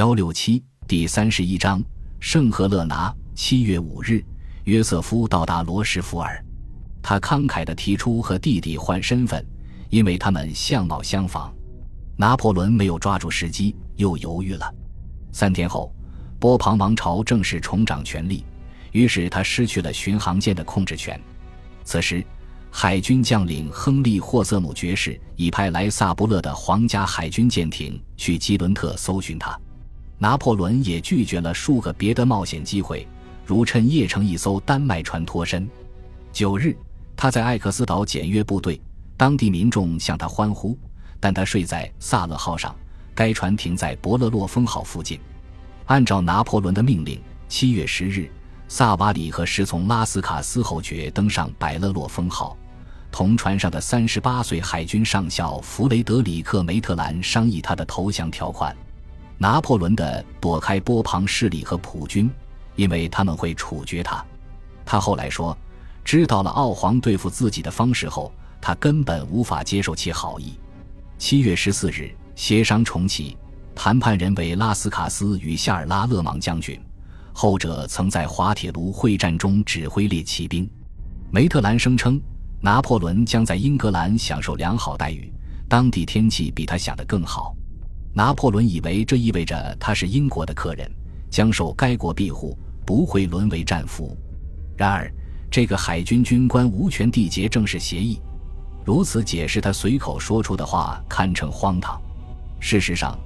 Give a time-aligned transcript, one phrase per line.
[0.00, 1.84] 幺六七第三十一章
[2.20, 3.14] 圣赫勒拿。
[3.34, 4.24] 七月五日，
[4.64, 6.42] 约瑟夫到达罗什福尔，
[7.02, 9.44] 他慷慨地提出和弟弟换身份，
[9.90, 11.52] 因为他们相貌相仿。
[12.16, 14.74] 拿破仑没有抓住时机，又犹豫了。
[15.32, 15.94] 三天后，
[16.38, 18.42] 波旁王朝正式重掌权力，
[18.92, 21.20] 于是他失去了巡航舰的控制权。
[21.84, 22.24] 此时，
[22.70, 29.60] 海军将领亨利·霍瑟姆爵士已派来萨布勒的皇家海军舰艇去基伦特搜寻他。
[30.22, 33.08] 拿破仑也拒绝了数个别的冒险机会。
[33.46, 35.66] 如趁夜乘一艘丹麦船脱身。
[36.30, 36.76] 九日，
[37.16, 38.78] 他在艾克斯岛检阅部队，
[39.16, 40.78] 当地民众向他欢呼，
[41.18, 42.76] 但他睡在萨勒号上。
[43.14, 45.18] 该船停在伯勒洛峰号附近。
[45.86, 48.30] 按照拿破仑的命令，七月十日，
[48.68, 52.54] 萨瓦里和侍从拉斯卡斯侯爵登上百勒洛峰号，
[53.10, 58.76] 同船上的三十八岁海军上校弗雷德里克梅特兰商议他的投降条款。
[59.40, 62.30] 拿破仑的躲开波旁势力和普军。
[62.76, 64.24] 因为他们会处决他，
[64.86, 65.54] 他后来说，
[66.02, 70.54] 知道了奥皇对付自己的方式后，他根本无法接受其好意。
[71.18, 73.36] 七月十四日，协商重启，
[73.74, 76.80] 谈判人为拉斯卡斯与夏尔拉勒芒将军，
[77.34, 80.66] 后者曾在滑铁卢会战中指挥列骑兵。
[81.30, 82.18] 梅特兰声称，
[82.62, 85.30] 拿破仑将在英格兰享受良好待遇，
[85.68, 87.54] 当地天气比他想的更好。
[88.12, 90.90] 拿破仑以为这意味着他是英国的客人，
[91.30, 92.56] 将受该国庇护。
[92.82, 94.16] 不会沦为战俘。
[94.76, 95.08] 然而，
[95.48, 98.20] 这个海军军官无权缔结正式协议。
[98.84, 102.02] 如此解释他随口说出的话，堪称荒唐。
[102.58, 103.16] 事实上，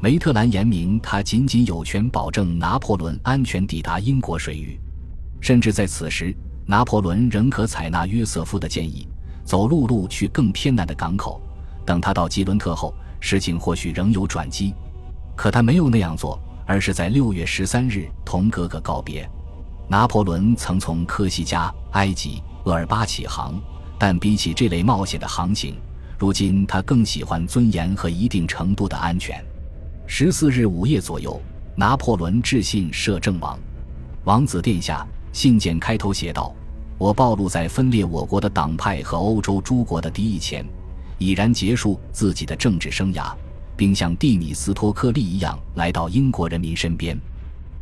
[0.00, 4.78] 梅特兰言明，他仅仅有权保证拿破仑安全抵达英国水域。
[5.40, 6.32] 甚至在此时，
[6.64, 9.08] 拿破仑仍可采纳约瑟夫的建议，
[9.42, 11.42] 走陆路去更偏南的港口。
[11.84, 14.74] 等他到吉伦特后，事情或许仍有转机。
[15.36, 16.38] 可他没有那样做。
[16.68, 19.26] 而是在六月十三日同哥哥告别。
[19.88, 23.58] 拿破仑曾从科西嘉、埃及、厄尔巴起航，
[23.98, 25.74] 但比起这类冒险的航行，
[26.18, 29.42] 如今他更喜欢尊严和一定程度的安全。
[30.06, 31.40] 十四日午夜左右，
[31.74, 33.58] 拿破仑致信摄政王
[34.24, 36.54] ：“王子殿下，信件开头写道
[37.00, 40.62] ：‘我暴露在分裂我国的党派和欧洲诸国的敌意前，
[41.18, 43.30] 已然结束自己的政治生涯。’”
[43.76, 47.16] 并像蒂米斯托克利一样来到英国人民身边，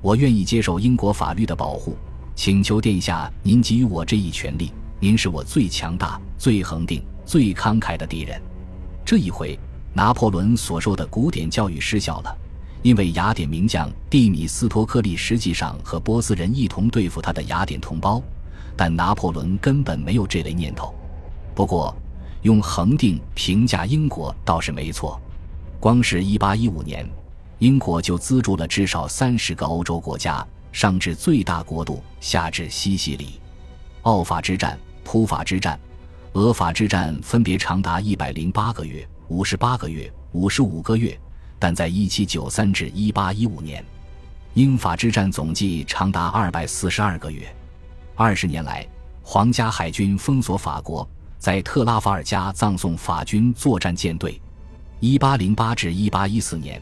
[0.03, 1.97] 我愿意接受英国法律的保护，
[2.35, 4.71] 请求殿下您给予我这一权利。
[5.01, 8.39] 您是我最强大、最恒定、最慷慨的敌人。
[9.07, 9.59] 这一回，
[9.95, 12.39] 拿破仑所受的古典教育失效了，
[12.83, 18.23] 因为雅典名将蒂米斯托克利实际上和波斯人一同对付他的雅典同胞，
[18.77, 20.95] 但拿破仑根本没有这类念头。
[21.55, 21.97] 不过，
[22.47, 25.21] 用恒定评价英国倒是没错。
[25.81, 27.11] 光是1815年，
[27.59, 33.41] 英国就资助了至少三十个欧洲国家，上至最大国度，下至西西里。
[34.03, 35.77] 奥法之战、普法之战、
[36.35, 41.19] 俄法之战分别长达108个月、58个月、55个月，
[41.59, 43.85] 但在1793至1815年，
[44.55, 47.53] 英法之战总计长达242个月。
[48.15, 48.87] 二十年来，
[49.21, 51.07] 皇家海军封锁法国，
[51.39, 54.41] 在特拉法尔加葬送法军作战舰队。
[55.01, 56.81] 一八零八至一八一四年，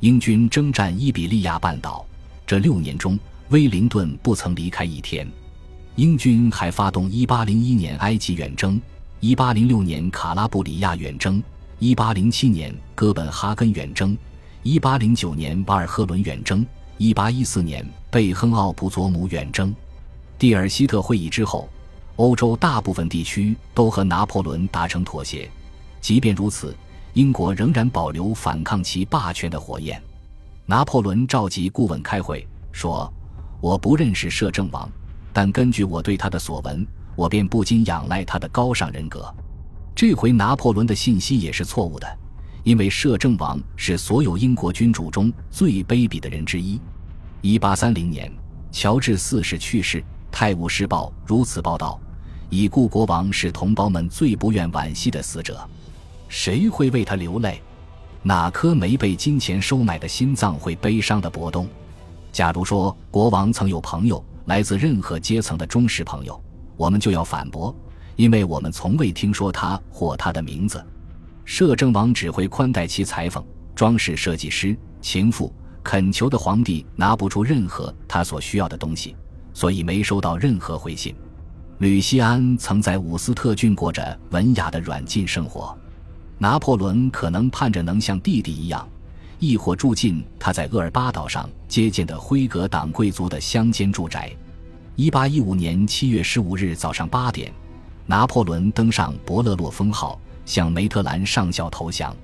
[0.00, 2.06] 英军征战伊比利亚半岛。
[2.46, 3.18] 这六年中，
[3.48, 5.28] 威灵顿不曾离开一天。
[5.96, 8.80] 英军还发动一八零一年埃及远征，
[9.18, 11.42] 一八零六年卡拉布里亚远征，
[11.78, 14.16] 一八零七年哥本哈根远征，
[14.62, 16.64] 一八零九年巴尔赫伦远征，
[16.98, 19.74] 一八一四年贝亨奥普佐姆远征。
[20.38, 21.68] 蒂尔希特会议之后，
[22.16, 25.50] 欧洲大部分地区都和拿破仑达成妥协。
[26.00, 26.76] 即便如此。
[27.12, 29.98] 英国仍然保留反抗其霸权的火焰。
[30.66, 33.10] 拿破仑召集顾问开会，说
[33.58, 34.86] ：“我不认识摄政王，
[35.32, 39.34] 但根据我对他的所闻，我便不禁仰赖他的高尚人格。”
[39.96, 42.06] 这回拿破仑的信息也是错误的，
[42.64, 46.78] 因为摄政王是所有英国君主中最卑鄙的人之一。
[47.40, 48.30] 一八三零年，
[48.70, 51.98] 乔治四世去世，《泰晤士报》如此报道
[52.48, 55.58] ：“已故国王是同胞们最不愿惋惜的死者。”
[56.28, 57.62] 谁会为他流泪？
[58.22, 61.68] 哪颗没被金钱收买的心脏会悲伤的搏动？
[62.32, 66.42] 假如说国王曾有朋友，来自任何阶层的忠实朋友，
[66.76, 67.74] 我们就要反驳，
[68.16, 70.84] 因为我们从未听说他或他的名字。
[71.44, 73.44] 摄政王只会宽待其裁缝、
[73.74, 75.54] 装饰设计师、情妇，
[75.84, 79.14] 恳求的皇帝拿不出任何他所需要的东西，
[79.54, 81.14] 所以没收到任何回信。
[81.78, 85.76] 吕西安曾在伍斯特郡过着文雅的软禁生活。
[86.38, 88.88] 拿破仑可能盼着能像弟弟一样，
[89.38, 94.30] 亦或住进他在厄尔巴岛上接见的辉格党贵族的乡间住宅。
[94.94, 97.52] 一八一五年七月十五日早上八点，
[98.06, 102.14] 拿破仑登上伯勒洛峰号，向梅特兰上校投降。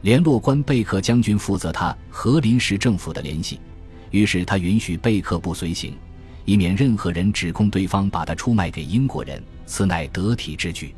[0.00, 3.60] 联络官贝克将军负责他和临时政府的联系，
[4.10, 5.94] 于是他允许贝克不随行，
[6.46, 9.42] 以免任何人指控对方把他出卖给英国人。
[9.66, 10.94] 此乃得体之举。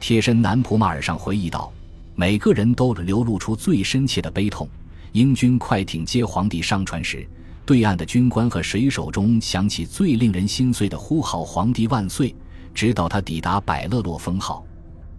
[0.00, 1.72] 贴身南普马尔上回忆道
[2.16, 4.68] ：“每个人都流露出最深切的悲痛。
[5.12, 7.26] 英军快艇接皇帝上船时，
[7.64, 12.34] 对岸的军官和水手中响起最令人心碎的呼号：‘皇帝万岁！’
[12.74, 14.64] 直到他抵达百勒洛峰号，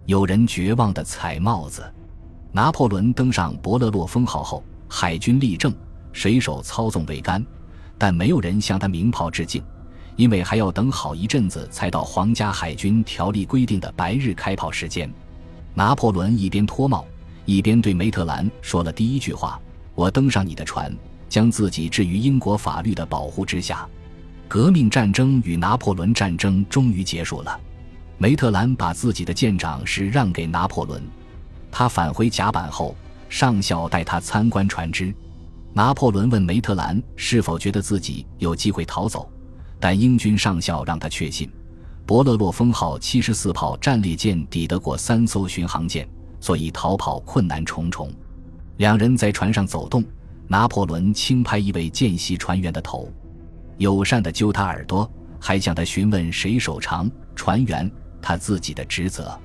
[0.06, 1.82] 有人绝望地踩帽子。”
[2.52, 5.74] 拿破仑登上伯勒洛峰号后，海军立正，
[6.12, 7.42] 水手操纵桅杆，
[8.02, 9.62] 但没有人向他鸣炮致敬，
[10.16, 15.08] 因为还要等好一阵子才到皇家海军条例规定的白日开炮时间。
[15.72, 17.06] 拿破仑一边脱帽，
[17.44, 19.56] 一边对梅特兰说了第一句话
[19.94, 20.92] ：“我登上你的船，
[21.28, 23.86] 将自己置于英国法律的保护之下。”
[24.50, 27.60] 革命战争与拿破仑战争终于结束了。
[28.18, 31.00] 梅特兰把自己的舰长室让给拿破仑。
[31.70, 32.96] 他返回甲板后，
[33.28, 35.14] 上校带他参观船只。
[35.74, 39.30] 拿破仑问梅特兰是否觉得自己有机会逃走，
[39.80, 41.50] 但英军上校让他确信，
[42.04, 46.06] 伯勒洛峰号七十四炮战列舰抵得过三艘巡航舰，
[46.40, 48.12] 所以逃跑困难重重。
[48.76, 50.04] 两人在船上走动，
[50.46, 53.08] 拿破仑轻拍一位见习船员的头，
[53.78, 55.10] 友善地揪他耳朵，
[55.40, 57.90] 还向他询问谁手长船员
[58.20, 59.38] 他自己的职责。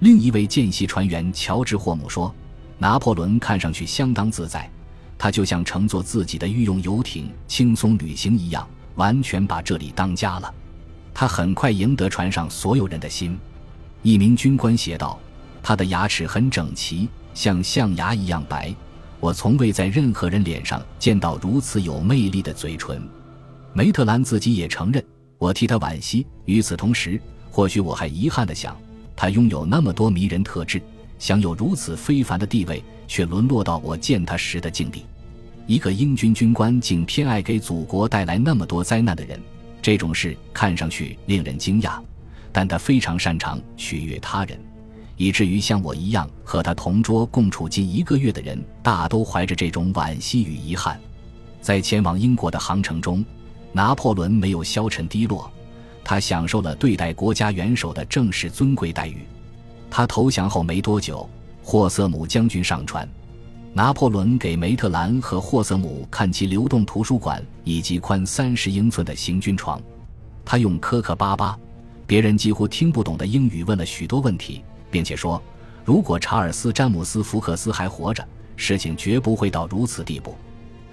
[0.00, 2.34] 另一位见习船员乔治霍姆说
[2.76, 4.68] ：“拿破仑看上去相当自在，
[5.22, 10.52] 他就像乘坐自己的御用游艇轻松旅行一样，完全把这里当家了。
[11.14, 13.38] 他很快赢得船上所有人的心。”
[14.02, 15.16] 一名军官写道
[15.62, 18.74] ：“他的牙齿很整齐，像象牙一样白。
[19.20, 23.00] 我从未在任何人脸上见到如此有魅力的嘴唇。”
[23.72, 25.00] 梅特兰自己也承认
[25.38, 26.26] ：“我替他惋惜。
[26.46, 28.76] 与此同时，或许我还遗憾地想。”
[29.14, 30.82] 他拥有那么多迷人特质，
[31.20, 35.06] 享有如此非凡的地位，却沦落到我见他时的境地。
[35.72, 39.40] 一个英军军官竟偏爱给祖国带来那么多灾难的人，
[39.80, 41.98] 这种事看上去令人惊讶。
[42.52, 44.60] 但他非常擅长取悦他人，
[45.16, 51.00] 以至于像我一样和他同桌共处近一个月的人，大都怀着这种惋惜与遗憾。
[51.62, 53.24] 在前往英国的航程中，
[53.72, 55.50] 拿破仑没有消沉低落。
[56.04, 59.22] 他享受了对待国家元首的正式尊贵待遇。
[59.90, 61.26] 他投降后没多久，
[61.62, 63.08] 霍瑟姆将军上船，
[63.74, 69.80] 拿破仑给梅特兰和霍瑟姆看其流动图书馆以及宽三十英寸的行军床。
[70.44, 71.58] 他用磕磕巴巴、
[72.06, 75.42] 别人几乎听不懂的英语问了许多问题，并且说
[75.84, 78.26] ：“如果查尔斯·詹姆斯·福克斯还活着，
[78.56, 80.36] 事情绝不会到如此地步。”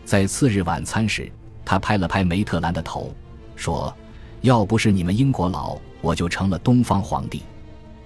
[0.05, 1.31] 在次日晚餐时，
[1.65, 3.13] 他拍了拍梅特兰的头，
[3.55, 3.93] 说。
[4.41, 7.41] 要不是你们英国佬，我就成了东方皇帝。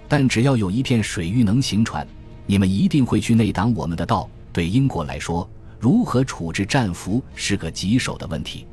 [0.08, 2.04] 但只要有一片水域能行船，
[2.44, 4.28] 你们一定会去内挡我们的道。
[4.54, 5.46] 对英国来说，
[5.80, 8.64] 如何处置战俘是个棘手的问题。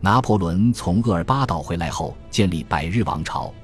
[0.00, 3.54] 拿破仑从厄尔巴岛回来后，建立百日王朝，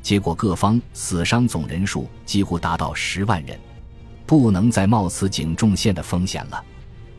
[0.00, 3.58] 结果各方死伤总人数几乎达到十万人，
[4.24, 6.64] 不能再冒此井中线的风险了。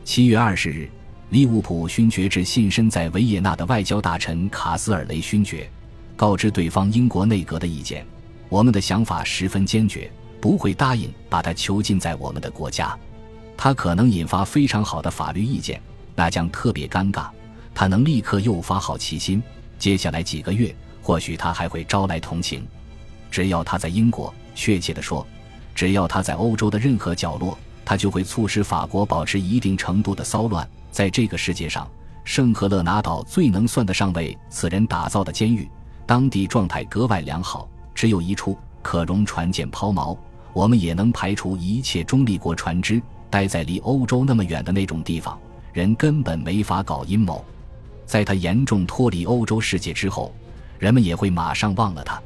[0.06, 0.89] 七月二十日，
[1.31, 5.69] 利物浦勋爵致信身在维也纳的外交大臣卡斯尔雷勋爵。
[6.16, 8.06] 告知对方英国内阁的意见，
[8.47, 10.09] 我们的想法十分坚决，
[10.40, 12.97] 不会答应把他囚禁在我们的国家。
[13.57, 15.81] 他可能引发非常好的法律意见，
[16.16, 17.28] 那将特别尴尬。
[17.73, 19.42] 他能立刻诱发好奇心，
[19.80, 22.66] 接下来几个月，或许他还会招来同情。
[23.30, 25.26] 只要他在英国，确切地说，
[25.76, 30.68] 只要他在欧洲的任何角落，他就会促使法国保持一定程度的骚乱。
[30.92, 31.90] 在这个世界上，
[32.23, 35.68] 圣赫勒拿岛最能算得上为此人打造的监狱。
[36.06, 40.18] 当地状态格外良好，只有一处可容船舰抛锚。
[40.54, 42.99] 我们也能排除一切中立国船只
[43.30, 45.38] 待在离欧洲那么远的那种地方，
[45.74, 47.44] 人根本没法搞阴谋。
[48.06, 50.34] 在他严重脱离欧洲世界之后，
[50.80, 52.22] 人们也会马上忘了他。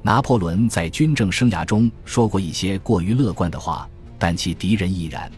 [0.00, 3.88] 拿破仑在军政生涯中说过一些过于乐观的话，
[4.18, 5.30] 但其敌人亦然。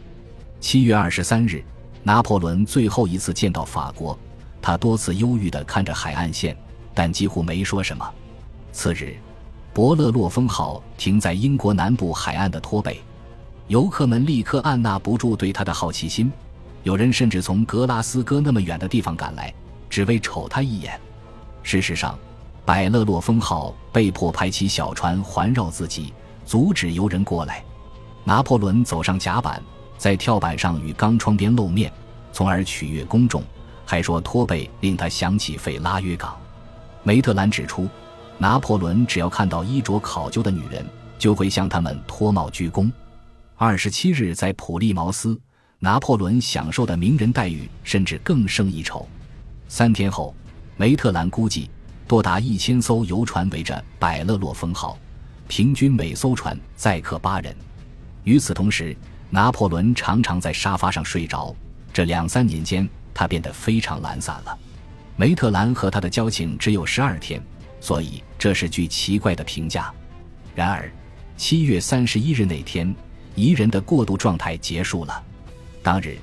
[0.61, 1.64] 七月二十三日，
[2.02, 4.17] 拿破仑最后一次见到法国，
[4.62, 6.57] 他多次忧郁地看着海岸线。
[6.93, 8.09] 但几乎没说什么。
[8.73, 9.17] 次日，
[9.73, 13.00] 伯勒洛峰号停在英国南部海岸的托北，
[13.71, 16.29] 游客们立刻按捺不住对他的好奇心，
[16.83, 19.55] 有人甚至从格拉斯哥那么远的地方赶来，
[19.89, 21.00] 只为瞅他一眼。
[21.62, 22.19] 事实上，
[22.65, 26.12] 百乐洛峰号被迫派起小船环绕自己，
[26.45, 27.62] 阻止游人过来。
[28.25, 29.62] 拿破仑走上甲板，
[29.97, 31.93] 在跳板上与钢窗边露面，
[32.33, 33.41] 从而取悦公众，
[33.87, 36.37] 还说托贝令他想起费拉约港。
[37.05, 37.89] 梅特兰指出，
[38.37, 40.85] 拿破仑只要看到衣着考究的女人，
[41.21, 42.91] 就会向他们脱帽鞠躬。
[43.62, 45.38] 二十七日在普利茅斯，
[45.81, 49.07] 拿破仑享受的名人待遇甚至更胜一筹。
[49.69, 50.35] 三天后，
[50.79, 51.69] 梅特兰估计
[52.09, 54.99] 多达一千艘游船围着百乐洛封号，
[55.47, 57.55] 平均每艘船载客八人。
[58.25, 58.97] 与此同时，
[59.29, 61.55] 拿破仑常常在沙发上睡着。
[61.93, 64.59] 这两三年间，他变得非常懒散了。
[65.17, 67.38] 梅特兰和他的交情只有十二天，
[67.79, 69.93] 所以这是句奇怪的评价。
[70.55, 70.90] 然而，
[71.37, 72.95] 七月三十一日那天，
[73.40, 75.23] 宜人的过渡状态结束了。
[75.82, 76.18] 当日，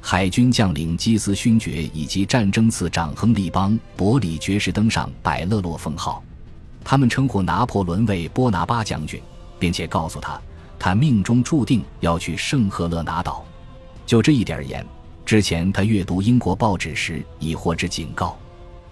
[0.00, 6.22] 海军将领基斯勋爵以及战争次长亨利邦伯里爵士登上百乐洛封号，
[6.84, 9.20] 他们称呼拿破仑为波拿巴将军，
[9.58, 10.38] 并且告诉他。
[10.78, 13.44] 他命中注定要去圣赫勒拿岛，
[14.06, 14.86] 就这一点而言，
[15.26, 18.38] 之前他阅读英国报纸时已获知警告。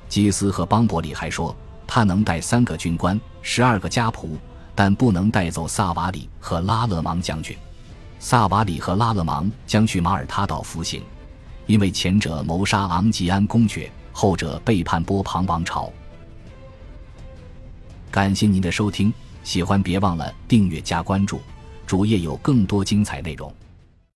[0.08, 1.54] 基斯和邦伯里还说，
[1.86, 4.30] 他能带三个军官、十二个家仆，
[4.74, 7.56] 但不能带走萨瓦里和拉勒芒将军。
[8.18, 11.02] 萨瓦里和拉勒芒将去马耳他岛服刑，
[11.66, 15.92] 因为前者谋杀昂吉安公爵，后者背叛波旁王朝。
[18.10, 19.12] 感谢您的收听，
[19.44, 21.40] 喜欢别忘了订阅加关注。
[21.86, 23.54] 主页有更多精彩内容。